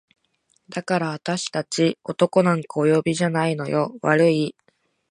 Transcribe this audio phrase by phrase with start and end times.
[0.69, 4.55] 「だからあたし達男なんかお呼びじゃないのよ悪い？」